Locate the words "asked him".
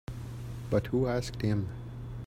1.05-1.69